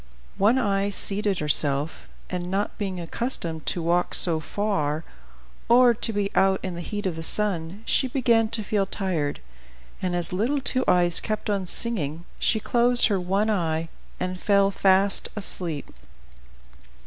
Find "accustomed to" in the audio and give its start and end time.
2.99-3.83